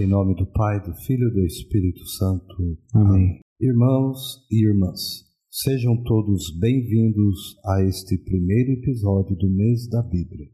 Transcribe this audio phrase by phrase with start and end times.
[0.00, 2.78] Em nome do Pai, do Filho e do Espírito Santo.
[2.94, 3.38] Amém.
[3.60, 4.18] Irmãos
[4.50, 10.48] e irmãs, sejam todos bem-vindos a este primeiro episódio do mês da Bíblia.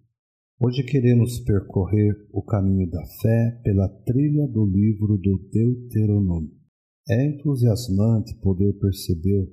[0.59, 6.51] Hoje queremos percorrer o caminho da fé pela trilha do livro do Deuteronômio.
[7.09, 9.49] É entusiasmante poder perceber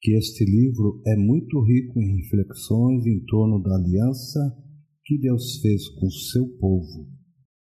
[0.00, 4.56] que este livro é muito rico em reflexões em torno da aliança
[5.04, 7.15] que Deus fez com seu povo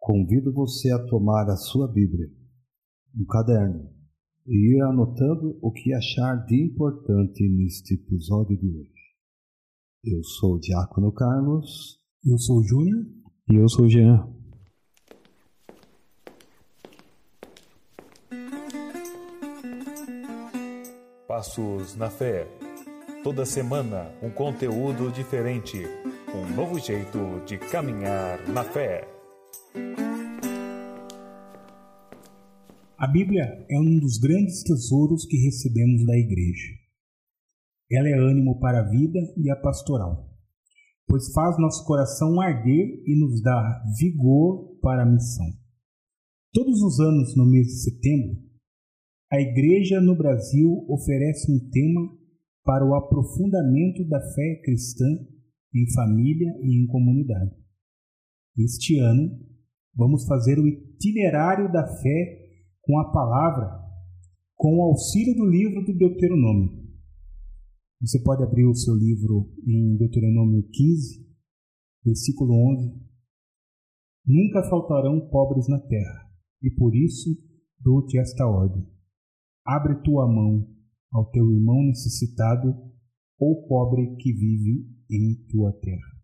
[0.07, 2.29] Convido você a tomar a sua Bíblia,
[3.13, 3.89] um caderno,
[4.47, 8.89] e ir anotando o que achar de importante neste episódio de hoje.
[10.05, 11.99] Eu sou o Diácono Carlos.
[12.25, 13.05] Eu sou o Júnior.
[13.51, 14.33] E eu sou o Jean.
[21.27, 22.47] Passos na Fé.
[23.25, 25.83] Toda semana um conteúdo diferente.
[26.33, 29.16] Um novo jeito de caminhar na fé.
[32.97, 36.73] A Bíblia é um dos grandes tesouros que recebemos da Igreja.
[37.91, 40.27] Ela é ânimo para a vida e a pastoral,
[41.07, 45.45] pois faz nosso coração arder e nos dá vigor para a missão.
[46.51, 48.41] Todos os anos, no mês de setembro,
[49.31, 52.01] a Igreja no Brasil oferece um tema
[52.63, 55.05] para o aprofundamento da fé cristã
[55.73, 57.55] em família e em comunidade.
[58.57, 59.39] Este ano,
[59.97, 62.47] vamos fazer o itinerário da fé
[62.83, 63.67] com a palavra,
[64.55, 66.85] com o auxílio do livro do Deuteronômio.
[67.99, 71.25] Você pode abrir o seu livro em Deuteronômio 15,
[72.05, 73.07] versículo 11.
[74.25, 76.29] Nunca faltarão pobres na terra,
[76.61, 77.35] e por isso
[77.79, 78.85] dou-te esta ordem:
[79.65, 80.67] abre tua mão
[81.11, 82.75] ao teu irmão necessitado
[83.39, 86.16] ou pobre que vive em tua terra.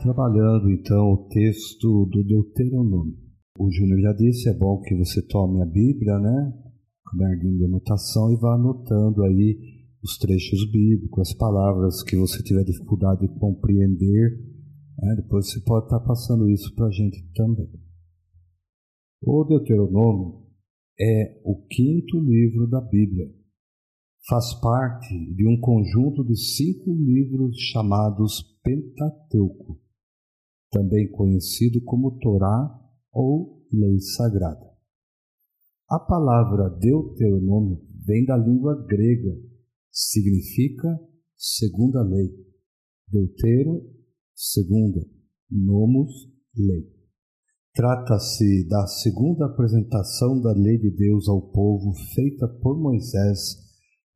[0.00, 3.18] Trabalhando então o texto do Deuteronômio.
[3.58, 6.54] O Júnior já disse, é bom que você tome a Bíblia, né?
[7.04, 9.58] Caderninho de anotação e vá anotando aí
[10.02, 14.38] os trechos bíblicos, as palavras que você tiver dificuldade de compreender.
[15.02, 15.16] Né?
[15.16, 17.68] Depois você pode estar passando isso para a gente também.
[19.22, 20.46] O Deuteronômio
[20.98, 23.30] é o quinto livro da Bíblia.
[24.30, 29.89] Faz parte de um conjunto de cinco livros chamados Pentateuco
[30.70, 32.80] também conhecido como Torá
[33.12, 34.70] ou Lei Sagrada.
[35.88, 39.36] A palavra Deuteronômio vem da língua grega,
[39.90, 40.88] significa
[41.36, 42.30] segunda lei.
[43.08, 43.82] Deutero,
[44.34, 45.04] segunda,
[45.50, 46.12] nomos,
[46.56, 46.88] lei.
[47.74, 53.56] Trata-se da segunda apresentação da lei de Deus ao povo feita por Moisés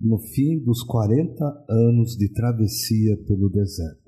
[0.00, 4.03] no fim dos 40 anos de travessia pelo deserto.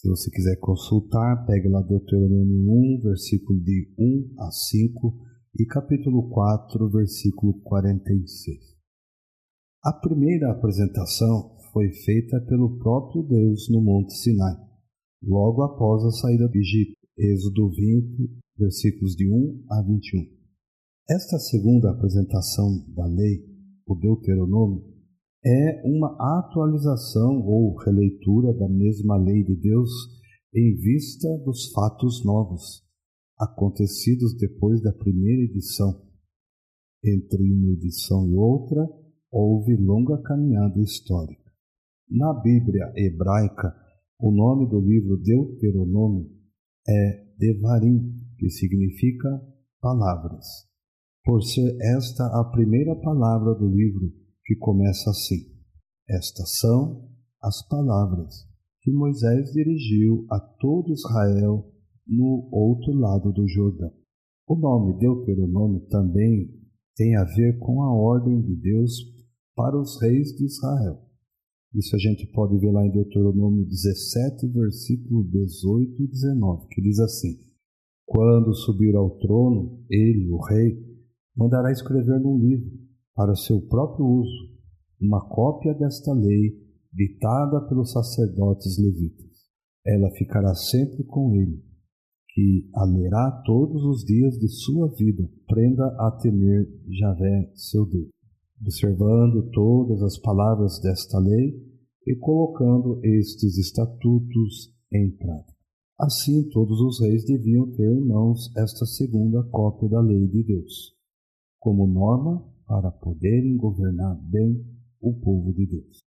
[0.00, 5.14] Se você quiser consultar, pegue lá Deuteronômio 1, versículo de 1 a 5
[5.58, 8.58] e capítulo 4, versículo 46.
[9.84, 14.56] A primeira apresentação foi feita pelo próprio Deus no Monte Sinai,
[15.22, 20.26] logo após a saída do Egito, Êxodo 20, versículos de 1 a 21.
[21.10, 23.44] Esta segunda apresentação da lei,
[23.86, 24.82] o Deuteronômio,
[25.44, 29.90] é uma atualização ou releitura da mesma lei de Deus
[30.54, 32.84] em vista dos fatos novos
[33.38, 36.02] acontecidos depois da primeira edição.
[37.02, 38.86] Entre uma edição e outra,
[39.32, 41.50] houve longa caminhada histórica.
[42.10, 43.74] Na Bíblia hebraica,
[44.18, 46.28] o nome do livro Deuteronômio
[46.86, 49.28] é Devarim, que significa
[49.80, 50.44] palavras.
[51.24, 54.12] Por ser esta a primeira palavra do livro,
[54.50, 55.46] que começa assim:
[56.08, 57.08] Estas são
[57.40, 58.48] as palavras
[58.82, 61.72] que Moisés dirigiu a todo Israel
[62.04, 63.92] no outro lado do Jordão.
[64.48, 66.52] O nome Deuteronômio também
[66.96, 68.90] tem a ver com a ordem de Deus
[69.54, 70.98] para os reis de Israel.
[71.72, 76.98] Isso a gente pode ver lá em Deuteronômio 17, versículo 18 e 19, que diz
[76.98, 77.38] assim:
[78.04, 80.76] Quando subir ao trono, ele, o rei,
[81.36, 84.50] mandará escrever num livro para seu próprio uso,
[85.00, 86.58] uma cópia desta lei
[86.92, 89.30] ditada pelos sacerdotes levitas.
[89.86, 91.62] Ela ficará sempre com ele,
[92.34, 95.28] que a lerá todos os dias de sua vida.
[95.46, 98.10] Prenda a temer Javé, seu Deus,
[98.60, 101.70] observando todas as palavras desta lei
[102.06, 105.58] e colocando estes estatutos em prática.
[105.98, 110.96] Assim, todos os reis deviam ter em mãos esta segunda cópia da lei de Deus,
[111.58, 114.64] como norma para poderem governar bem
[115.00, 116.04] o povo de Deus.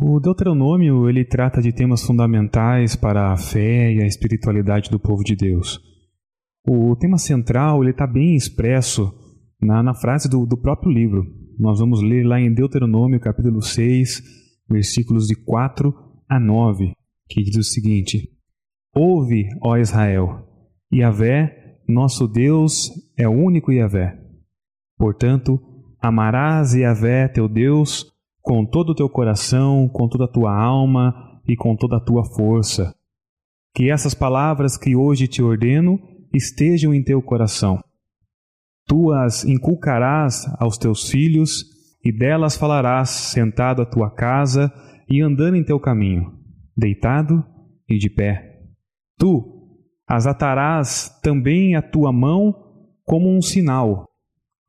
[0.00, 5.22] O Deuteronômio ele trata de temas fundamentais para a fé e a espiritualidade do povo
[5.22, 5.78] de Deus.
[6.66, 9.12] O tema central ele está bem expresso
[9.60, 11.24] na, na frase do, do próprio livro.
[11.58, 14.22] Nós vamos ler lá em Deuteronômio capítulo 6,
[14.68, 15.92] versículos de 4
[16.28, 16.92] a 9,
[17.28, 18.30] que diz o seguinte:
[18.94, 20.46] Ouve, ó Israel,
[20.92, 24.16] Yahvé, nosso Deus, é o único Yahvé.
[24.96, 25.58] Portanto,
[26.00, 28.06] amarás Yahvé, teu Deus,
[28.40, 32.24] com todo o teu coração, com toda a tua alma e com toda a tua
[32.24, 32.94] força.
[33.74, 35.98] Que essas palavras que hoje te ordeno
[36.32, 37.78] estejam em teu coração.
[38.88, 41.64] Tu as inculcarás aos teus filhos,
[42.02, 44.72] e delas falarás sentado à tua casa
[45.08, 46.32] e andando em teu caminho,
[46.76, 47.44] deitado
[47.88, 48.62] e de pé.
[49.18, 49.54] Tu
[50.06, 52.54] as atarás também à tua mão
[53.04, 54.06] como um sinal,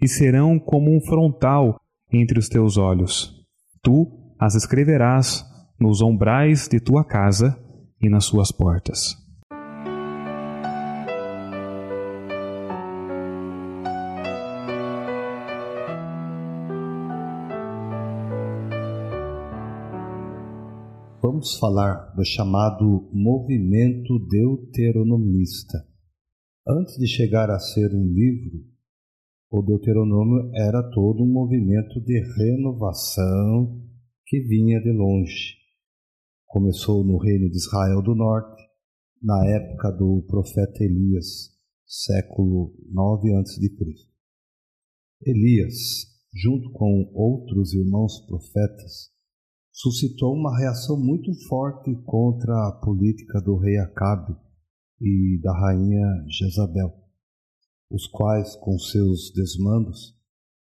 [0.02, 1.78] e serão como um frontal
[2.12, 3.34] entre os teus olhos.
[3.82, 4.06] Tu
[4.38, 5.46] as escreverás
[5.80, 7.58] nos ombrais de tua casa
[8.02, 9.16] e nas suas portas.
[21.22, 25.86] Vamos falar do chamado movimento deuteronomista.
[26.66, 28.66] Antes de chegar a ser um livro,
[29.52, 33.86] o Deuteronômio era todo um movimento de renovação
[34.26, 35.58] que vinha de longe.
[36.48, 38.64] Começou no reino de Israel do Norte,
[39.22, 41.50] na época do profeta Elias,
[41.86, 43.60] século 9 a.C.
[45.26, 49.19] Elias, junto com outros irmãos profetas,
[49.80, 54.36] suscitou uma reação muito forte contra a política do rei Acabe
[55.00, 57.00] e da rainha Jezabel
[57.90, 60.16] os quais, com seus desmandos,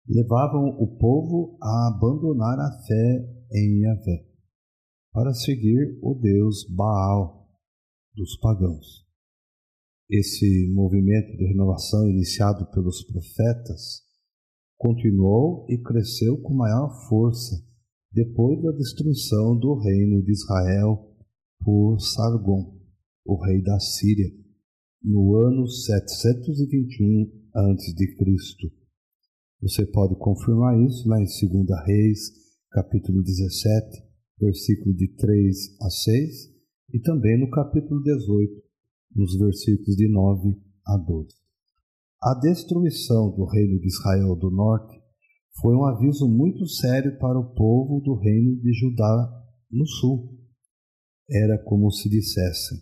[0.08, 4.26] levavam o povo a abandonar a fé em Yahvé,
[5.12, 7.50] para seguir o deus Baal
[8.16, 9.06] dos pagãos.
[10.10, 14.04] Esse movimento de renovação iniciado pelos profetas
[14.78, 17.56] continuou e cresceu com maior força
[18.12, 21.10] depois da destruição do reino de Israel
[21.64, 22.78] por Sargon,
[23.26, 24.30] o rei da Síria,
[25.02, 28.72] no ano 721 a.C.
[29.62, 32.20] Você pode confirmar isso lá em 2 Reis,
[32.72, 34.04] capítulo 17,
[34.40, 36.52] versículo de 3 a 6,
[36.94, 38.62] e também no capítulo 18,
[39.16, 41.30] nos versículos de 9 a 12.
[42.22, 45.01] A destruição do reino de Israel do norte
[45.60, 50.38] foi um aviso muito sério para o povo do reino de Judá no sul.
[51.30, 52.78] Era como se dissessem: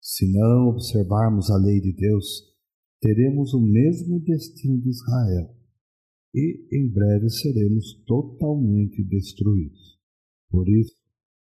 [0.00, 2.26] se não observarmos a lei de Deus,
[3.00, 5.54] teremos o mesmo destino de Israel
[6.34, 9.98] e em breve seremos totalmente destruídos.
[10.50, 10.94] Por isso,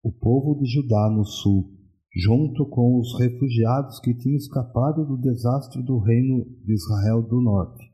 [0.03, 1.77] o povo de Judá no sul,
[2.15, 7.90] junto com os refugiados que tinham escapado do desastre do reino de Israel do norte,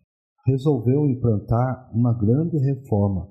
[0.47, 3.29] resolveu implantar uma grande reforma,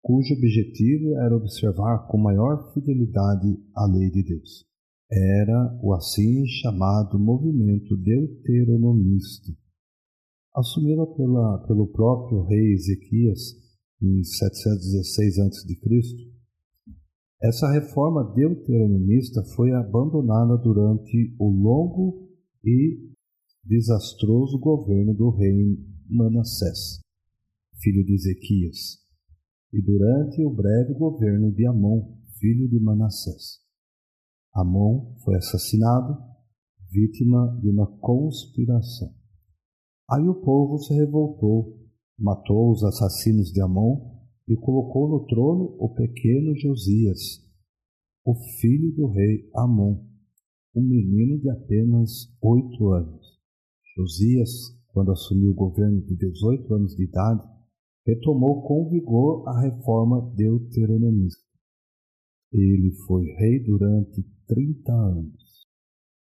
[0.00, 4.64] cujo objetivo era observar com maior fidelidade a lei de Deus
[5.10, 9.52] era o assim chamado movimento deuteronomista.
[10.54, 13.54] Assumida pela, pelo próprio rei Ezequias
[14.02, 16.34] em 716 a.C.,
[17.42, 22.28] essa reforma deuteronomista foi abandonada durante o longo
[22.64, 23.10] e
[23.64, 27.00] desastroso governo do rei Manassés,
[27.82, 28.98] filho de Ezequias,
[29.72, 33.60] e durante o breve governo de Amon, filho de Manassés.
[34.54, 36.16] Amon foi assassinado,
[36.90, 39.12] vítima de uma conspiração.
[40.10, 41.80] Aí o povo se revoltou,
[42.18, 44.14] matou os assassinos de Amon
[44.46, 47.42] e colocou no trono o pequeno Josias,
[48.24, 50.06] o filho do rei Amon,
[50.76, 53.40] um menino de apenas oito anos.
[53.96, 54.50] Josias,
[54.94, 57.42] quando assumiu o governo de 18 anos de idade,
[58.06, 61.42] retomou com vigor a reforma deuteronomista.
[62.52, 65.66] Ele foi rei durante 30 anos.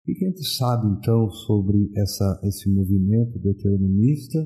[0.07, 4.39] O que a gente sabe então sobre essa, esse movimento deuteronomista?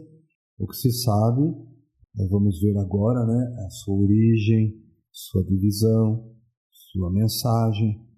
[0.59, 1.43] O que se sabe,
[2.15, 6.33] nós vamos ver agora, né, a sua origem, sua divisão,
[6.71, 8.09] sua mensagem.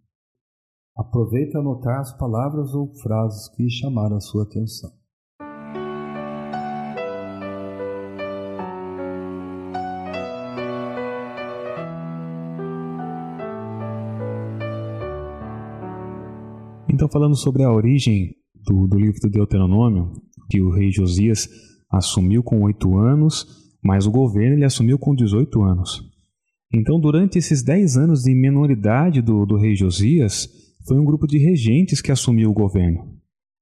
[0.97, 5.00] Aproveite a anotar as palavras ou frases que chamaram a sua atenção.
[17.01, 20.13] Então, falando sobre a origem do, do livro do Deuteronômio,
[20.51, 21.49] que o rei Josias
[21.91, 23.47] assumiu com oito anos,
[23.83, 26.03] mas o governo ele assumiu com 18 anos.
[26.71, 30.47] Então, durante esses dez anos de menoridade do, do rei Josias,
[30.87, 33.17] foi um grupo de regentes que assumiu o governo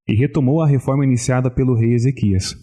[0.08, 2.56] e retomou a reforma iniciada pelo rei Ezequias.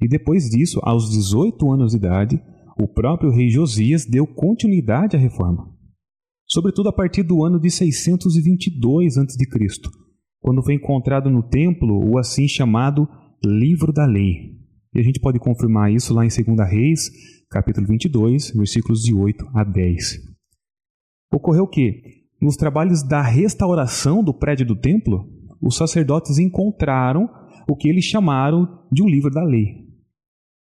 [0.00, 2.40] E depois disso, aos 18 anos de idade,
[2.80, 5.74] o próprio rei Josias deu continuidade à reforma.
[6.46, 10.03] Sobretudo a partir do ano de 622 a.C.,
[10.44, 13.08] quando foi encontrado no templo o assim chamado
[13.42, 14.52] Livro da Lei.
[14.94, 17.10] E a gente pode confirmar isso lá em 2 Reis,
[17.50, 20.18] capítulo 22, versículos de 8 a 10.
[21.32, 22.02] Ocorreu que,
[22.42, 25.26] nos trabalhos da restauração do prédio do templo,
[25.62, 27.26] os sacerdotes encontraram
[27.66, 29.82] o que eles chamaram de um livro da lei.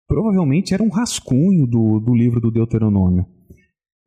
[0.08, 3.26] Provavelmente era um rascunho do, do livro do Deuteronômio.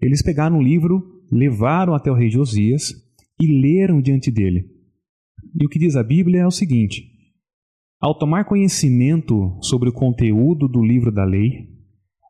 [0.01, 2.95] Eles pegaram o livro, levaram até o rei Josias
[3.39, 4.76] e leram diante dele.
[5.55, 7.03] E o que diz a Bíblia é o seguinte:
[8.01, 11.69] ao tomar conhecimento sobre o conteúdo do livro da lei,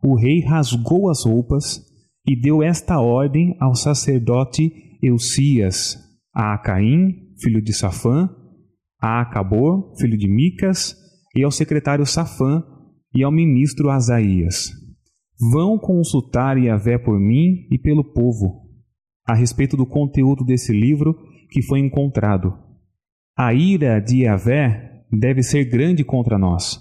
[0.02, 1.80] o rei rasgou as roupas
[2.26, 5.96] e deu esta ordem ao sacerdote Eucias,
[6.34, 8.28] a Acaim, filho de Safã,
[9.00, 10.96] a Acabor, filho de Micas,
[11.34, 12.62] e ao secretário Safã,
[13.14, 14.70] e ao ministro Asaías:
[15.52, 18.62] Vão consultar Yahvé por mim e pelo povo,
[19.26, 21.14] a respeito do conteúdo desse livro
[21.50, 22.65] que foi encontrado.
[23.38, 26.78] A ira de Yahvé deve ser grande contra nós,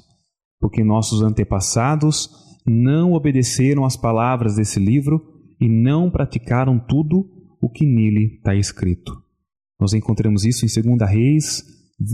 [0.58, 2.30] porque nossos antepassados
[2.66, 5.22] não obedeceram às palavras desse livro
[5.60, 7.30] e não praticaram tudo
[7.62, 9.12] o que nele está escrito.
[9.78, 11.62] Nós encontramos isso em 2 Reis,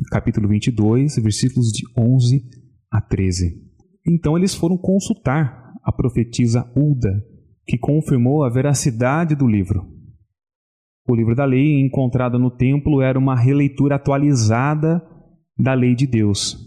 [0.10, 2.43] capítulo 22, versículos de 11
[2.89, 3.62] a 13.
[4.07, 7.24] Então eles foram consultar a profetisa Ulda,
[7.67, 10.00] que confirmou a veracidade do livro.
[11.08, 15.01] O livro da lei encontrado no templo era uma releitura atualizada
[15.58, 16.58] da lei de Deus,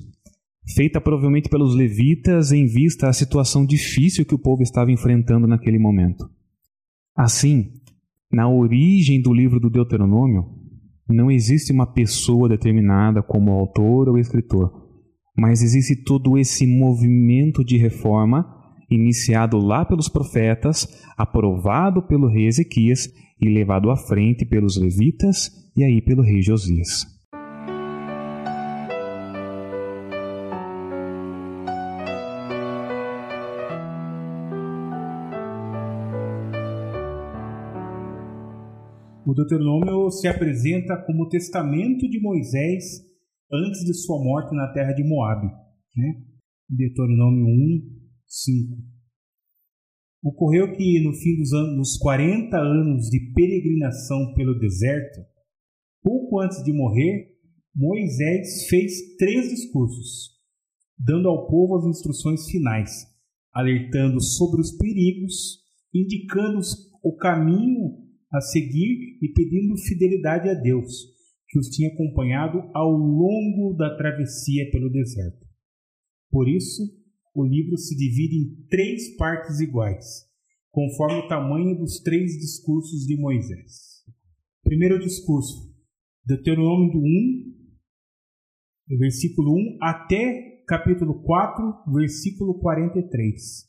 [0.75, 5.79] feita provavelmente pelos levitas em vista à situação difícil que o povo estava enfrentando naquele
[5.79, 6.29] momento.
[7.17, 7.73] Assim,
[8.31, 10.45] na origem do livro do Deuteronômio,
[11.09, 14.85] não existe uma pessoa determinada como autor ou escritor
[15.37, 18.47] mas existe todo esse movimento de reforma
[18.89, 20.87] iniciado lá pelos profetas,
[21.17, 23.09] aprovado pelo rei Ezequias
[23.41, 27.15] e levado à frente pelos levitas e aí pelo rei Josias.
[39.27, 42.85] O Deuteronômio se apresenta como o testamento de Moisés
[43.51, 45.47] antes de sua morte na terra de Moabe,
[45.97, 46.23] né?
[46.69, 47.83] Deuteronômio 1,
[48.27, 48.94] 5.
[50.25, 55.21] Ocorreu que no fim dos anos, nos 40 anos de peregrinação pelo deserto,
[56.03, 57.37] pouco antes de morrer,
[57.77, 60.31] Moisés fez três discursos,
[60.99, 63.05] dando ao povo as instruções finais,
[63.53, 65.59] alertando sobre os perigos,
[65.93, 66.61] indicando
[67.03, 67.99] o caminho
[68.33, 71.13] a seguir e pedindo fidelidade a Deus
[71.49, 75.47] que os tinha acompanhado ao longo da travessia pelo deserto.
[76.31, 76.83] Por isso,
[77.35, 80.25] o livro se divide em três partes iguais,
[80.71, 84.05] conforme o tamanho dos três discursos de Moisés.
[84.63, 85.75] Primeiro discurso,
[86.25, 87.01] Deuteronômio
[88.89, 93.69] 1, versículo 1 até capítulo 4, versículo 43.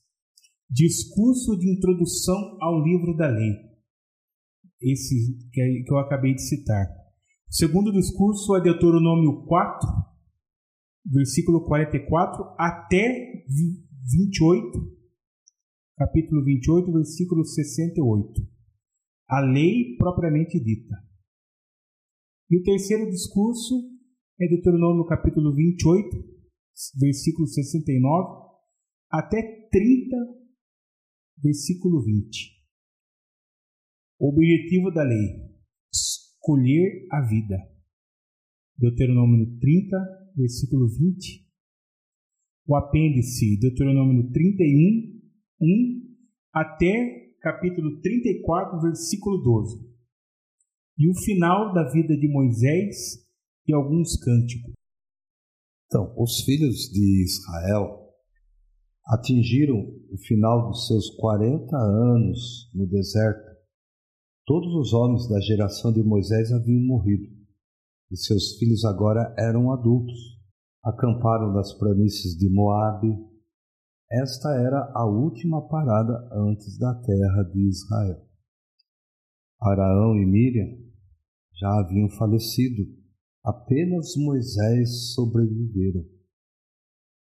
[0.69, 3.51] Discurso de introdução ao livro da lei.
[4.81, 6.87] Esse que eu acabei de citar.
[7.49, 10.14] Segundo discurso é Deuteronômio 4,
[11.05, 13.45] versículo 44 até
[14.11, 14.97] 28,
[15.97, 18.41] capítulo 28, versículo 68.
[19.27, 20.95] A lei propriamente dita.
[22.49, 23.73] E o terceiro discurso
[24.39, 26.09] é Deuteronômio capítulo 28,
[26.99, 28.45] versículo 69
[29.09, 30.15] até 30,
[31.41, 32.55] versículo 20.
[34.19, 35.55] O objetivo da lei
[36.39, 37.74] colher a vida.
[38.77, 39.97] Deuteronômio 30,
[40.35, 41.45] versículo 20.
[42.67, 45.21] O apêndice, Deuteronômio 31,
[45.61, 45.67] 1
[46.53, 49.77] até capítulo 34, versículo 12.
[50.97, 53.25] E o final da vida de Moisés
[53.67, 54.73] e alguns cânticos.
[55.87, 58.05] Então, os filhos de Israel
[59.07, 59.79] atingiram
[60.11, 63.55] o final dos seus 40 anos no deserto
[64.45, 67.34] Todos os homens da geração de Moisés haviam morrido,
[68.11, 70.35] e seus filhos agora eram adultos.
[70.83, 73.15] Acamparam nas planícies de Moabe.
[74.11, 78.23] Esta era a última parada antes da terra de Israel.
[79.61, 80.77] Araão e Miriam
[81.53, 82.83] já haviam falecido
[83.45, 86.03] Apenas Moisés sobrevivera.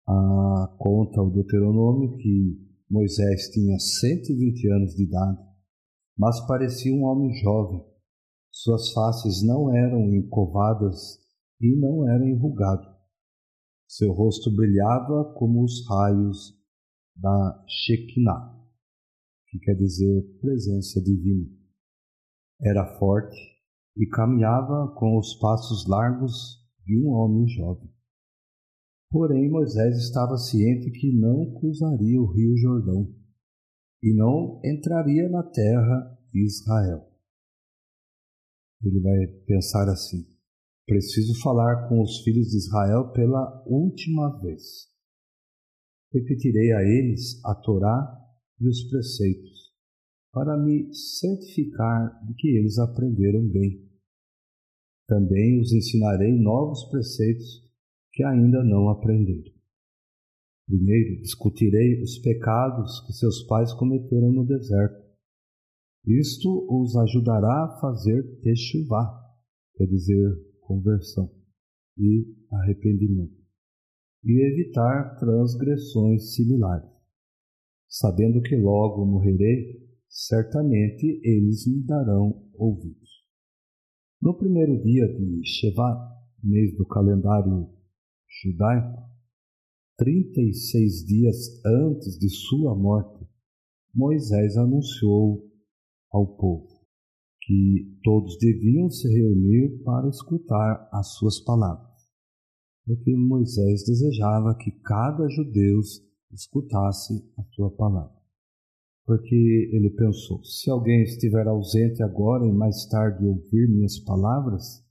[0.05, 2.59] Ah, conta o Deuteronômio que
[2.91, 5.39] Moisés tinha 120 anos de idade,
[6.19, 7.88] mas parecia um homem jovem.
[8.61, 11.17] Suas faces não eram encovadas
[11.61, 12.93] e não era enrugado.
[13.87, 16.61] Seu rosto brilhava como os raios
[17.15, 18.61] da Shekinah,
[19.47, 21.49] que quer dizer presença divina.
[22.61, 23.39] Era forte
[23.97, 27.89] e caminhava com os passos largos de um homem jovem.
[29.09, 33.09] Porém, Moisés estava ciente que não cruzaria o rio Jordão
[34.03, 37.18] e não entraria na terra de Israel.
[38.83, 40.27] Ele vai pensar assim:
[40.87, 44.89] preciso falar com os filhos de Israel pela última vez.
[46.13, 48.19] Repetirei a eles a Torá
[48.61, 49.73] e os preceitos,
[50.33, 53.87] para me certificar de que eles aprenderam bem.
[55.07, 57.67] Também os ensinarei novos preceitos
[58.13, 59.53] que ainda não aprenderam.
[60.67, 64.98] Primeiro, discutirei os pecados que seus pais cometeram no deserto.
[66.09, 69.07] Isto os ajudará a fazer techuvá,
[69.75, 71.31] quer dizer, conversão
[71.99, 73.37] e arrependimento,
[74.25, 76.89] e evitar transgressões similares.
[77.87, 83.11] Sabendo que logo morrerei, certamente eles me darão ouvidos.
[84.23, 85.99] No primeiro dia de Shevat,
[86.43, 87.69] mês do calendário
[88.43, 89.03] judaico,
[89.99, 93.29] 36 dias antes de sua morte,
[93.95, 95.48] Moisés anunciou
[96.11, 96.79] ao povo
[97.49, 101.89] que todos deviam se reunir para escutar as suas palavras,
[102.85, 105.81] porque Moisés desejava que cada judeu
[106.31, 108.19] escutasse a sua palavra.
[109.07, 114.85] Porque ele pensou: se alguém estiver ausente agora e mais tarde ouvir minhas palavras,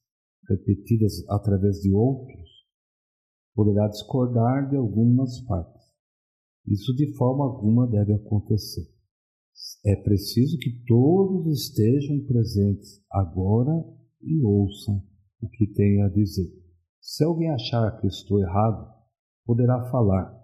[0.50, 2.50] repetidas através de outros,
[3.54, 5.84] poderá discordar de algumas partes.
[6.66, 8.97] Isso de forma alguma deve acontecer.
[9.86, 13.74] É preciso que todos estejam presentes agora
[14.22, 15.02] e ouçam
[15.42, 16.52] o que tenho a dizer.
[17.00, 18.86] Se alguém achar que estou errado,
[19.46, 20.38] poderá falar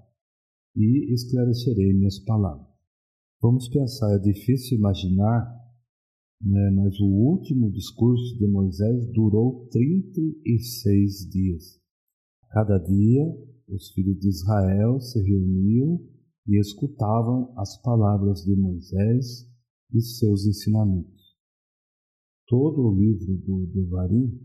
[0.76, 2.68] e esclarecerei minhas palavras.
[3.42, 5.46] Vamos pensar, é difícil imaginar,
[6.42, 11.80] né, mas o último discurso de Moisés durou 36 dias.
[12.50, 13.26] Cada dia,
[13.68, 16.00] os filhos de Israel se reuniam
[16.48, 19.50] e escutavam as palavras de Moisés
[19.94, 21.38] e seus ensinamentos.
[22.48, 24.40] Todo o livro do Devarim,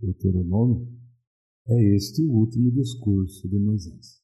[0.00, 0.88] Deuteronômio,
[1.68, 4.22] é este o último discurso de Moisés.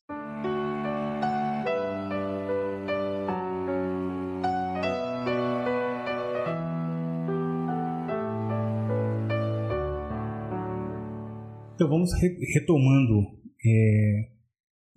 [11.75, 12.11] Então vamos
[12.55, 14.38] retomando é,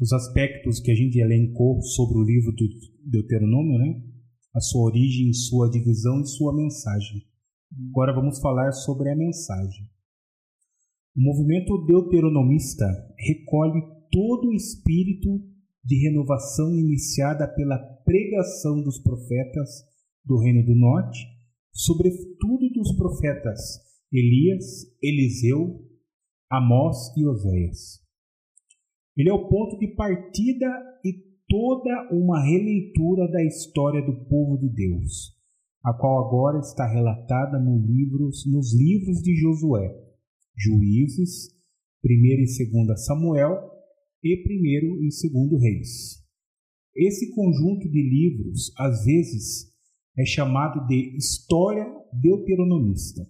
[0.02, 2.68] os aspectos que a gente elencou sobre o livro do
[3.06, 4.02] Deuteronômio, né?
[4.56, 7.22] A sua origem, sua divisão e sua mensagem.
[7.90, 9.88] Agora vamos falar sobre a mensagem.
[11.16, 12.86] O movimento deuteronomista
[13.16, 13.80] recolhe
[14.12, 15.40] todo o espírito
[15.86, 19.70] de renovação iniciada pela pregação dos profetas
[20.26, 21.20] do Reino do Norte,
[21.72, 23.60] sobretudo dos profetas
[24.12, 24.66] Elias,
[25.02, 25.80] Eliseu,
[26.50, 28.02] Amós e Oséias.
[29.16, 30.68] Ele é o ponto de partida
[31.04, 31.14] e
[31.48, 35.36] toda uma releitura da história do povo de Deus,
[35.84, 39.94] a qual agora está relatada no livros, nos livros de Josué,
[40.58, 41.50] Juízes,
[42.06, 43.70] 1 e 2 Samuel
[44.24, 46.22] e 1 e 2 Reis.
[46.96, 49.72] Esse conjunto de livros, às vezes,
[50.18, 53.28] é chamado de História Deuteronomista.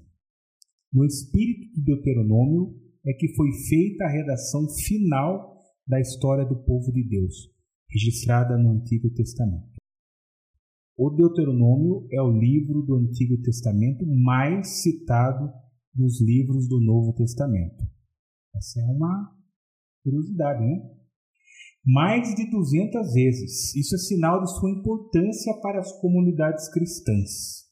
[0.93, 5.50] No espírito de Deuteronômio, é que foi feita a redação final
[5.91, 7.51] da história do povo de Deus,
[7.89, 9.75] registrada no Antigo Testamento.
[10.97, 15.51] O Deuteronômio é o livro do Antigo Testamento mais citado
[15.93, 17.83] nos livros do Novo Testamento.
[18.55, 19.35] Essa é uma
[20.01, 20.81] curiosidade, né?
[21.85, 23.75] Mais de 200 vezes.
[23.75, 27.69] Isso é sinal de sua importância para as comunidades cristãs.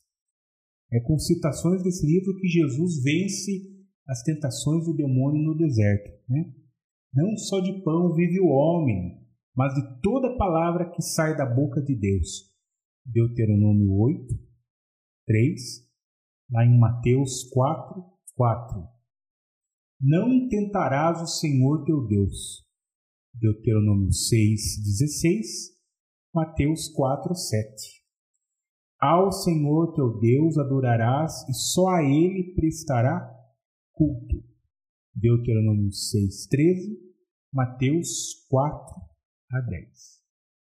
[0.91, 6.11] É com citações desse livro que Jesus vence as tentações do demônio no deserto.
[6.27, 6.58] Né?
[7.13, 9.19] Não só de pão vive o homem,
[9.55, 12.49] mas de toda palavra que sai da boca de Deus.
[13.05, 14.27] Deuteronômio 8,
[15.25, 15.61] 3,
[16.51, 18.03] lá em Mateus 4,
[18.35, 18.87] 4.
[20.01, 22.65] Não tentarás o Senhor teu Deus.
[23.33, 25.47] Deuteronômio 6, 16,
[26.33, 27.99] Mateus 4, 7.
[29.01, 33.29] Ao Senhor teu Deus adorarás e só a Ele prestará
[33.93, 34.48] culto.
[35.15, 36.97] Deuteronômio 6, 13,
[37.53, 38.95] Mateus 4
[39.51, 40.19] a 10.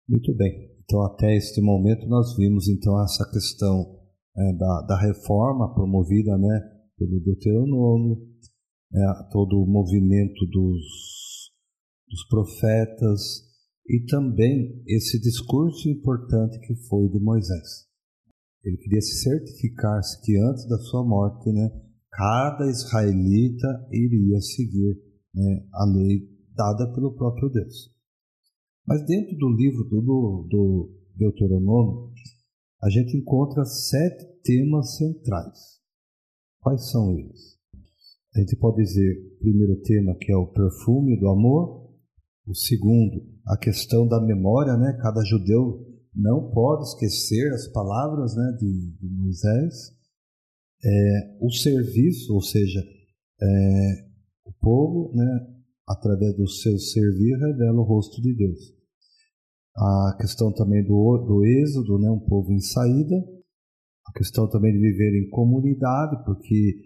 [0.08, 0.70] Muito bem.
[0.84, 3.98] Então, até este momento, nós vimos então essa questão
[4.36, 6.60] é, da, da reforma promovida né,
[6.98, 8.16] pelo Deuteronômio,
[8.94, 8.98] é,
[9.30, 11.52] todo o movimento dos,
[12.08, 13.20] dos profetas
[13.88, 17.86] e também esse discurso importante que foi de Moisés.
[18.64, 21.70] Ele queria se certificar que antes da sua morte, né,
[22.12, 25.00] cada israelita iria seguir
[25.34, 27.90] né, a lei dada pelo próprio Deus.
[28.86, 32.12] Mas dentro do livro do, do Deuteronômio,
[32.82, 35.80] a gente encontra sete temas centrais.
[36.60, 37.56] Quais são eles?
[38.34, 41.90] A gente pode dizer, primeiro tema que é o perfume do amor,
[42.46, 44.98] o segundo, a questão da memória, né?
[45.00, 50.01] Cada judeu não pode esquecer as palavras né, de, de Moisés.
[50.84, 52.80] É, o serviço, ou seja,
[53.40, 54.12] é,
[54.44, 55.46] o povo, né,
[55.88, 58.74] através do seu servir, revela o rosto de Deus.
[59.76, 63.16] A questão também do, do êxodo, né, um povo em saída.
[64.06, 66.76] A questão também de viver em comunidade, porque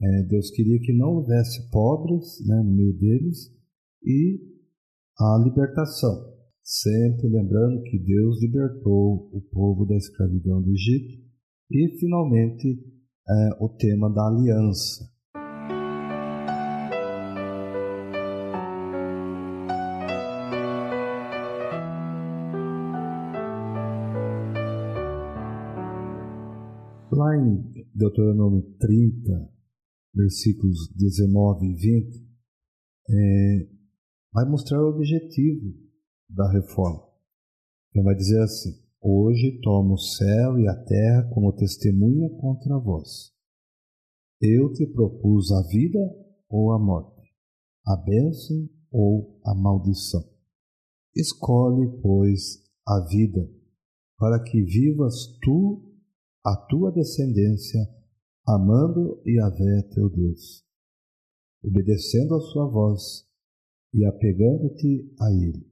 [0.00, 3.52] é, Deus queria que não houvesse pobres né, no meio deles.
[4.02, 4.40] E
[5.18, 6.32] a libertação,
[6.62, 11.20] sempre lembrando que Deus libertou o povo da escravidão do Egito.
[11.70, 12.82] E, finalmente,
[13.30, 15.08] é, o tema da aliança.
[27.12, 29.48] Lá em Deuteronômio 30,
[30.14, 32.30] versículos 19 e 20,
[33.10, 33.68] é,
[34.32, 35.72] vai mostrar o objetivo
[36.28, 37.06] da reforma.
[37.90, 43.32] Então vai dizer assim: Hoje tomo o céu e a terra como testemunha contra vós.
[44.38, 45.98] Eu te propus a vida
[46.50, 47.34] ou a morte,
[47.86, 50.22] a bênção ou a maldição.
[51.16, 53.50] Escolhe, pois, a vida,
[54.18, 55.82] para que vivas tu
[56.44, 57.80] a tua descendência,
[58.46, 60.62] amando Yahvé teu Deus,
[61.64, 63.26] obedecendo a sua voz
[63.94, 65.69] e apegando-te a Ele,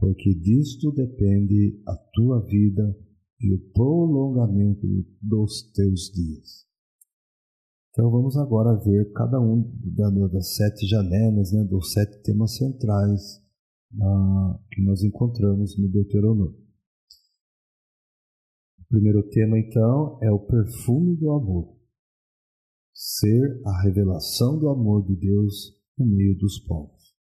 [0.00, 2.98] porque disto depende a tua vida
[3.38, 4.86] e o prolongamento
[5.20, 6.66] dos teus dias.
[7.90, 9.62] Então vamos agora ver cada um
[10.32, 13.42] das sete janelas, né, dos sete temas centrais
[13.94, 16.58] uh, que nós encontramos no Deuteronômio.
[18.78, 21.76] O primeiro tema, então, é o perfume do amor.
[22.94, 27.14] Ser a revelação do amor de Deus no meio dos povos.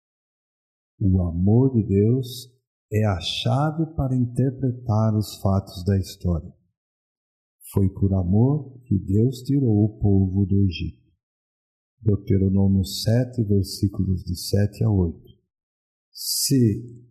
[0.99, 2.56] O amor de Deus
[2.91, 6.53] é a chave para interpretar os fatos da história.
[7.73, 11.05] Foi por amor que Deus tirou o povo do Egito.
[12.01, 15.19] Deuteronômio 7, versículos de 7 a 8.
[16.13, 17.05] Se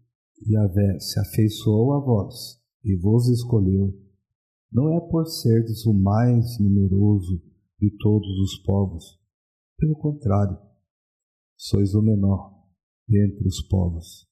[0.48, 3.92] Yahvé se afeiçoou a vós e vos escolheu,
[4.72, 7.42] não é por seres o mais numeroso
[7.78, 9.20] de todos os povos.
[9.76, 10.58] Pelo contrário,
[11.56, 12.64] sois o menor
[13.06, 14.26] dentre os povos.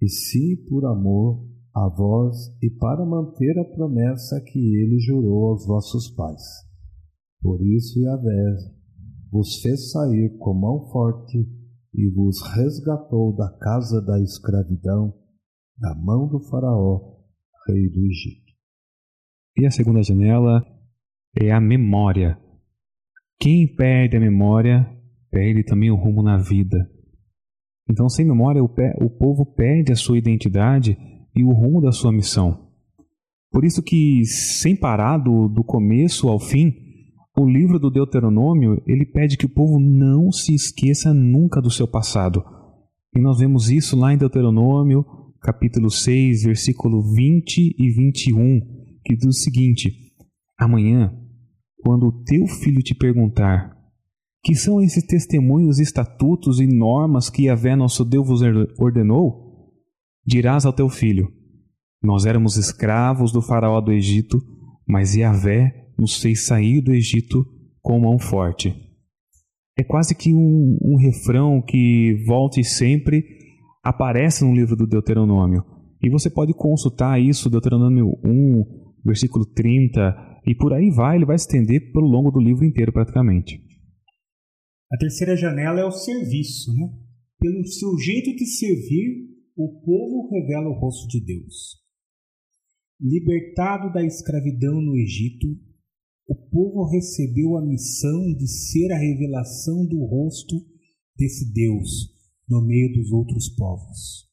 [0.00, 5.66] E sim por amor a vós e para manter a promessa que ele jurou aos
[5.66, 6.42] vossos pais.
[7.40, 8.56] Por isso Yahvé
[9.30, 11.38] vos fez sair com mão forte
[11.94, 15.14] e vos resgatou da casa da escravidão,
[15.78, 17.18] da mão do faraó,
[17.66, 18.52] rei do Egito.
[19.58, 20.64] E a segunda janela
[21.40, 22.38] é a memória.
[23.38, 24.86] Quem perde a memória,
[25.30, 26.78] perde também o rumo na vida.
[27.90, 28.70] Então, sem memória, o,
[29.04, 30.96] o povo perde a sua identidade
[31.34, 32.68] e o rumo da sua missão.
[33.50, 36.72] Por isso que, sem parar do, do começo ao fim,
[37.36, 41.88] o livro do Deuteronômio, ele pede que o povo não se esqueça nunca do seu
[41.88, 42.44] passado.
[43.12, 45.04] E nós vemos isso lá em Deuteronômio,
[45.40, 49.92] capítulo 6, versículo 20 e 21 que diz o seguinte:
[50.56, 51.12] Amanhã,
[51.82, 53.76] quando o teu filho te perguntar
[54.42, 58.40] que são esses testemunhos, estatutos e normas que Yahvé nosso Deus vos
[58.78, 59.70] ordenou,
[60.26, 61.30] dirás ao teu filho:
[62.02, 64.38] Nós éramos escravos do faraó do Egito,
[64.86, 67.44] mas Yahvé nos fez sair do Egito
[67.82, 68.74] com mão forte.
[69.78, 73.24] É quase que um, um refrão que volta e sempre
[73.82, 75.64] aparece no livro do Deuteronômio.
[76.02, 78.64] E você pode consultar isso, Deuteronômio 1,
[79.04, 82.92] versículo 30, e por aí vai, ele vai se estender pelo longo do livro inteiro
[82.92, 83.69] praticamente.
[84.92, 86.92] A terceira janela é o serviço, né?
[87.38, 91.80] Pelo seu jeito de servir, o povo revela o rosto de Deus.
[93.00, 95.46] Libertado da escravidão no Egito,
[96.26, 100.56] o povo recebeu a missão de ser a revelação do rosto
[101.16, 102.14] desse Deus
[102.48, 104.28] no meio dos outros povos.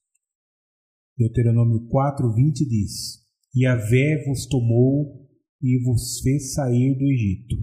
[1.17, 3.23] Deuteronômio 4, 20 diz:
[3.55, 5.27] E a vé vos tomou
[5.61, 7.55] e vos fez sair do Egito,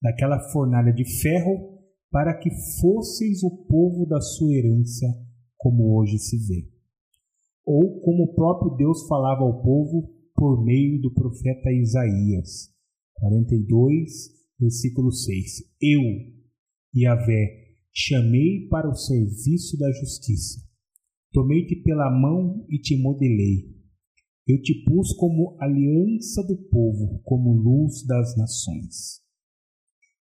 [0.00, 1.69] daquela fornalha de ferro,
[2.10, 5.06] para que fosseis o povo da sua herança,
[5.56, 6.68] como hoje se vê.
[7.64, 12.74] Ou como o próprio Deus falava ao povo por meio do profeta Isaías,
[13.14, 14.10] 42,
[14.58, 15.62] versículo 6.
[15.80, 16.02] Eu,
[16.96, 17.60] Yahvé,
[17.92, 20.60] chamei para o serviço da justiça.
[21.32, 23.70] Tomei-te pela mão e te modelei.
[24.48, 29.20] Eu te pus como aliança do povo, como luz das nações.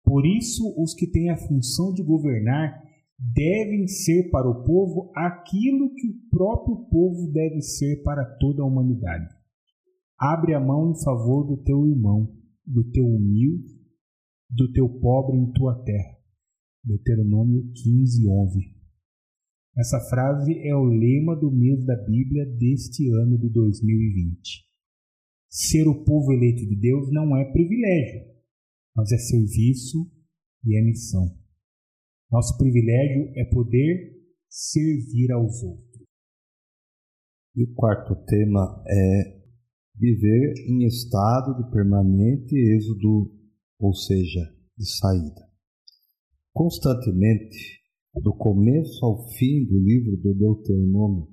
[0.08, 2.82] Por isso, os que têm a função de governar
[3.18, 8.66] devem ser para o povo aquilo que o próprio povo deve ser para toda a
[8.66, 9.28] humanidade.
[10.18, 12.26] Abre a mão em favor do teu irmão,
[12.66, 13.68] do teu humilde,
[14.48, 16.16] do teu pobre em tua terra.
[16.82, 18.60] Deuteronômio 15, 11.
[19.76, 24.64] Essa frase é o lema do mês da Bíblia deste ano de 2020.
[25.50, 28.37] Ser o povo eleito de Deus não é privilégio,
[28.98, 30.10] mas é serviço
[30.64, 31.38] e é missão.
[32.32, 34.12] Nosso privilégio é poder
[34.48, 36.02] servir aos outros.
[37.54, 39.40] E o quarto tema é
[39.94, 43.32] viver em estado de permanente êxodo,
[43.78, 44.40] ou seja,
[44.76, 45.48] de saída.
[46.52, 47.78] Constantemente,
[48.16, 51.28] do começo ao fim do livro do Deuteronômio,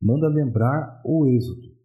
[0.00, 1.76] manda lembrar o êxodo.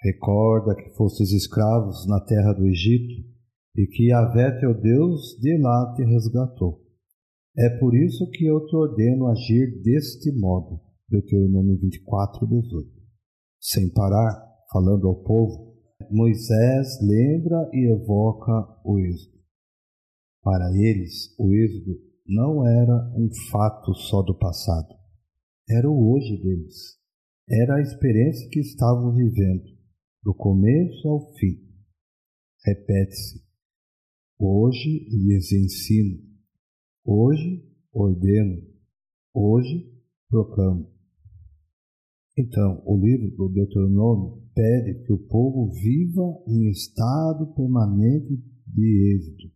[0.00, 3.28] Recorda que fostes escravos na terra do Egito
[3.76, 6.80] e que Yahvé teu Deus de lá te resgatou.
[7.56, 10.80] É por isso que eu te ordeno agir deste modo.
[11.08, 12.88] Deuteronômio 24, 18.
[13.60, 15.74] Sem parar, falando ao povo,
[16.10, 18.52] Moisés lembra e evoca
[18.84, 19.38] o êxodo.
[20.42, 24.94] Para eles, o êxodo não era um fato só do passado,
[25.68, 26.98] era o hoje deles.
[27.48, 29.64] Era a experiência que estavam vivendo,
[30.22, 31.58] do começo ao fim.
[32.64, 33.49] Repete-se:
[34.42, 36.18] Hoje lhes ensino,
[37.04, 38.62] hoje ordeno,
[39.34, 39.92] hoje
[40.30, 40.90] proclamo.
[42.38, 49.54] Então, o livro do Deuteronômio pede que o povo viva em estado permanente de êxito,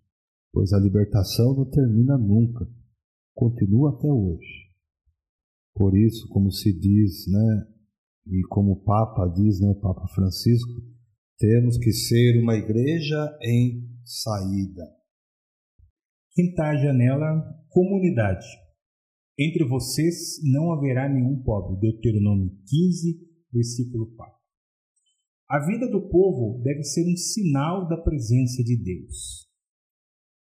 [0.53, 2.69] pois a libertação não termina nunca,
[3.35, 4.71] continua até hoje.
[5.75, 7.67] Por isso, como se diz, né,
[8.27, 10.75] e como o Papa diz, né, o Papa Francisco,
[11.39, 14.85] temos que ser uma igreja em saída.
[16.33, 18.47] Quinta janela, comunidade.
[19.39, 21.81] Entre vocês não haverá nenhum pobre.
[21.81, 23.21] Deuteronômio 15,
[23.53, 24.35] versículo 4.
[25.49, 29.49] A vida do povo deve ser um sinal da presença de Deus.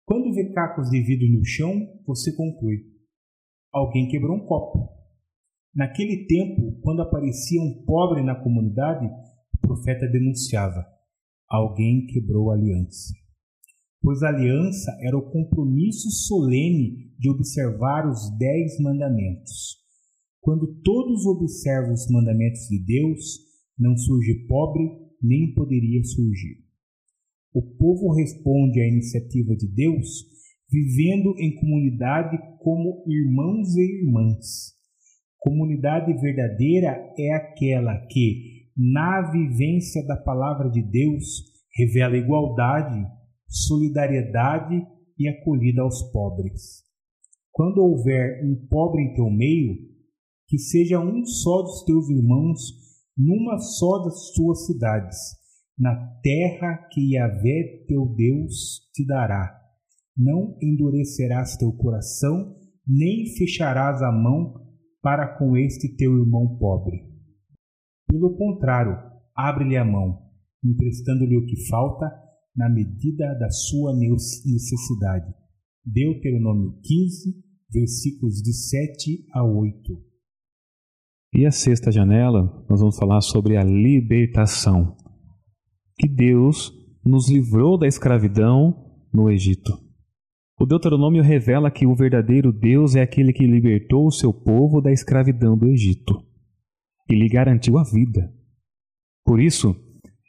[0.06, 1.74] Quando vê cacos de vidro no chão,
[2.06, 2.78] você conclui:
[3.72, 4.90] alguém quebrou um copo.
[5.76, 10.86] Naquele tempo, quando aparecia um pobre na comunidade, o profeta denunciava:
[11.50, 13.27] alguém quebrou a aliança
[14.02, 19.78] pois a aliança era o compromisso solene de observar os dez mandamentos.
[20.42, 23.40] Quando todos observam os mandamentos de Deus,
[23.78, 24.84] não surge pobre,
[25.22, 26.64] nem poderia surgir.
[27.54, 30.38] O povo responde à iniciativa de Deus
[30.70, 34.76] vivendo em comunidade como irmãos e irmãs.
[35.40, 41.24] Comunidade verdadeira é aquela que, na vivência da palavra de Deus,
[41.74, 43.06] revela igualdade,
[43.48, 44.86] solidariedade
[45.18, 46.84] e acolhida aos pobres.
[47.52, 49.78] Quando houver um pobre em teu meio,
[50.48, 52.60] que seja um só dos teus irmãos
[53.18, 55.18] numa só das tuas cidades,
[55.78, 59.56] na terra que Yahvé teu Deus te dará.
[60.16, 62.56] Não endurecerás teu coração,
[62.88, 64.66] nem fecharás a mão
[65.02, 67.04] para com este teu irmão pobre.
[68.08, 68.98] Pelo contrário,
[69.36, 70.22] abre-lhe a mão,
[70.64, 72.06] emprestando-lhe o que falta,
[72.58, 75.32] na medida da sua necessidade.
[75.86, 77.36] Deuteronômio 15,
[77.72, 80.08] versículos de 7 a 8.
[81.36, 84.98] E a sexta janela, nós vamos falar sobre a libertação.
[86.00, 86.74] Que Deus
[87.06, 89.72] nos livrou da escravidão no Egito.
[90.60, 94.92] O Deuteronômio revela que o verdadeiro Deus é aquele que libertou o seu povo da
[94.92, 96.26] escravidão do Egito
[97.10, 98.34] e lhe garantiu a vida.
[99.24, 99.76] Por isso,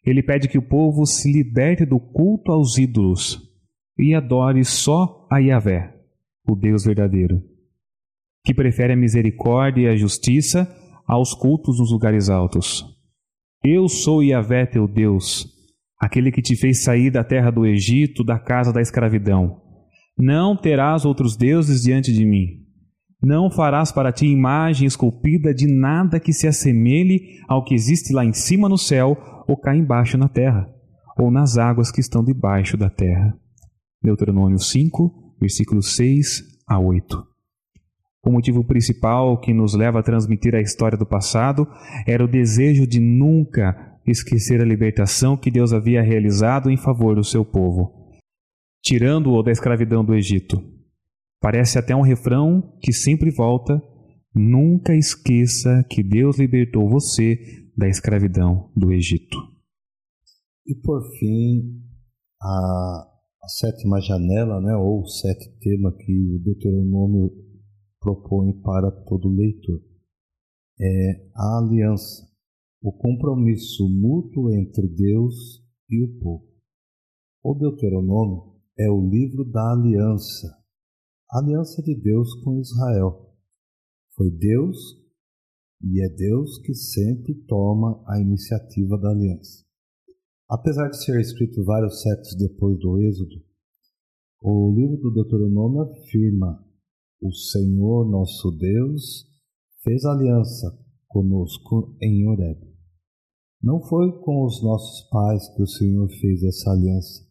[0.05, 3.41] ele pede que o povo se liberte do culto aos ídolos
[3.99, 5.95] e adore só a Yahvé,
[6.47, 7.43] o Deus verdadeiro,
[8.45, 10.69] que prefere a misericórdia e a justiça
[11.07, 12.85] aos cultos nos lugares altos.
[13.65, 15.47] Eu sou Yahvé teu Deus,
[16.01, 19.61] aquele que te fez sair da terra do Egito, da casa da escravidão.
[20.17, 22.67] Não terás outros deuses diante de mim.
[23.21, 28.25] Não farás para ti imagem esculpida de nada que se assemelhe ao que existe lá
[28.25, 29.17] em cima no céu,
[29.49, 30.69] ou cá embaixo na terra,
[31.19, 33.35] ou nas águas que estão debaixo da terra.
[34.03, 37.27] Deuteronômio 5, versículos 6 a 8.
[38.25, 41.67] O motivo principal que nos leva a transmitir a história do passado
[42.07, 47.25] era o desejo de nunca esquecer a libertação que Deus havia realizado em favor do
[47.25, 48.13] seu povo,
[48.83, 50.63] tirando-o da escravidão do Egito.
[51.41, 53.81] Parece até um refrão que sempre volta:
[54.35, 59.39] nunca esqueça que Deus libertou você da escravidão do Egito.
[60.67, 61.81] E por fim,
[62.43, 63.09] a,
[63.41, 67.31] a sétima janela, né, ou o sétimo tema que o Deuteronômio
[68.01, 69.81] propõe para todo leitor
[70.81, 72.29] é a aliança,
[72.83, 76.49] o compromisso mútuo entre Deus e o povo.
[77.45, 80.49] O Deuteronômio é o livro da aliança,
[81.31, 83.35] a aliança de Deus com Israel.
[84.17, 84.77] Foi Deus
[85.83, 89.65] e é Deus que sempre toma a iniciativa da aliança.
[90.49, 93.45] Apesar de ser escrito vários séculos depois do Êxodo,
[94.43, 96.65] o livro do Deuteronômio afirma:
[97.21, 99.29] O Senhor nosso Deus
[99.83, 102.61] fez aliança conosco em Horeb.
[103.63, 107.27] Não foi com os nossos pais que o Senhor fez essa aliança,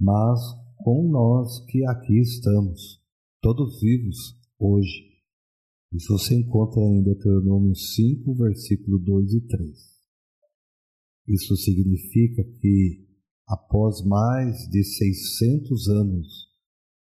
[0.00, 0.40] mas
[0.78, 3.02] com nós que aqui estamos,
[3.42, 5.07] todos vivos hoje.
[5.92, 9.98] Isso você encontra em Deuteronômio 5, versículo 2 e 3.
[11.28, 13.06] Isso significa que,
[13.46, 16.48] após mais de 600 anos,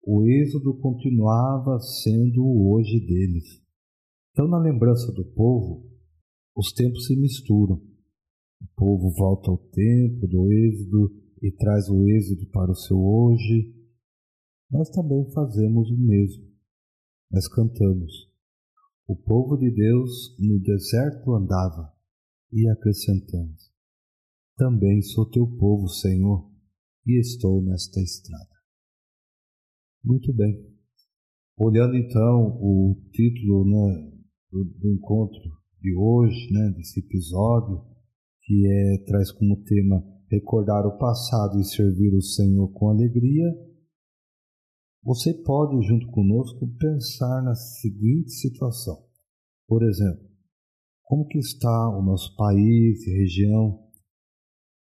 [0.03, 3.61] o êxodo continuava sendo o hoje deles.
[4.31, 5.87] Então, na lembrança do povo,
[6.55, 7.75] os tempos se misturam.
[7.75, 13.73] O povo volta ao tempo do êxodo e traz o êxodo para o seu hoje,
[14.71, 16.45] nós também fazemos o mesmo.
[17.31, 18.30] Nós cantamos.
[19.07, 21.91] O povo de Deus no deserto andava
[22.51, 23.71] e acrescentamos.
[24.57, 26.49] Também sou teu povo, Senhor,
[27.05, 28.55] e estou nesta estrada.
[30.03, 30.71] Muito bem.
[31.57, 34.11] Olhando então o título né,
[34.51, 35.41] do, do encontro
[35.81, 37.83] de hoje, né, desse episódio,
[38.43, 43.45] que é, traz como tema recordar o passado e servir o Senhor com alegria,
[45.03, 49.03] você pode, junto conosco, pensar na seguinte situação.
[49.67, 50.29] Por exemplo,
[51.03, 53.83] como que está o nosso país região?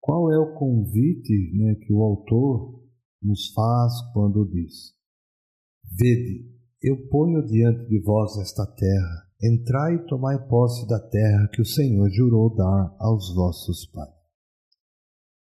[0.00, 2.82] Qual é o convite né, que o autor
[3.22, 4.94] nos faz quando diz:
[5.84, 6.50] Vede,
[6.82, 11.66] eu ponho diante de vós esta terra, entrai e tomai posse da terra que o
[11.66, 14.15] Senhor jurou dar aos vossos pais.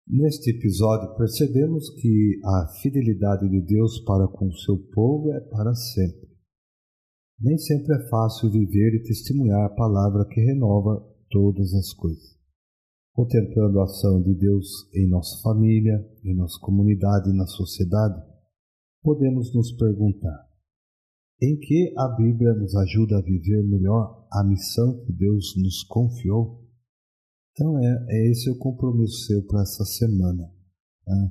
[0.08, 5.74] Neste episódio, percebemos que a fidelidade de Deus para com o seu povo é para
[5.74, 6.28] sempre.
[7.40, 12.36] Nem sempre é fácil viver e testemunhar a palavra que renova todas as coisas.
[13.12, 18.22] Contemplando a ação de Deus em nossa família, em nossa comunidade e na sociedade,
[19.02, 20.46] podemos nos perguntar:
[21.42, 26.65] em que a Bíblia nos ajuda a viver melhor a missão que Deus nos confiou?
[27.56, 30.52] Então, é, é esse o compromisso seu para essa semana.
[31.06, 31.30] Né?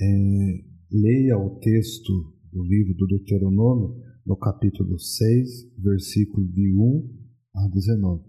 [0.00, 2.12] É, leia o texto
[2.52, 7.10] do livro do Deuteronômio, no capítulo 6, versículo de 1
[7.56, 8.22] a 19.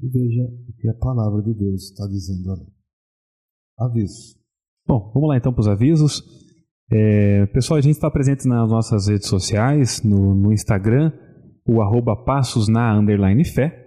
[0.00, 2.72] E veja o que a palavra de Deus está dizendo ali.
[3.78, 4.38] Aviso.
[4.86, 6.22] Bom, vamos lá então para os avisos.
[6.90, 11.12] É, pessoal, a gente está presente nas nossas redes sociais, no, no Instagram,
[11.66, 13.83] o arroba passos na underline fé.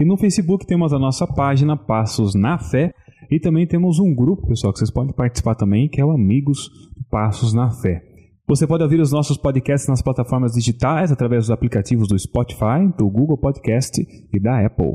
[0.00, 2.92] E no Facebook temos a nossa página Passos na Fé
[3.30, 6.70] e também temos um grupo, pessoal, que vocês podem participar também, que é o Amigos
[7.10, 8.00] Passos na Fé.
[8.46, 13.10] Você pode ouvir os nossos podcasts nas plataformas digitais através dos aplicativos do Spotify, do
[13.10, 14.94] Google Podcast e da Apple.